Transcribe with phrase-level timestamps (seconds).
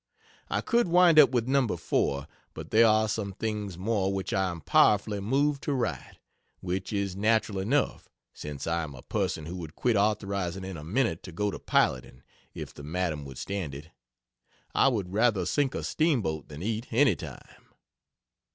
[0.49, 1.67] I could wind up with No.
[1.77, 6.17] 4., but there are some things more which I am powerfully moved to write.
[6.59, 10.83] Which is natural enough, since I am a person who would quit authorizing in a
[10.83, 12.23] minute to go to piloting,
[12.55, 13.91] if the madam would stand it.
[14.73, 17.67] I would rather sink a steamboat than eat, any time.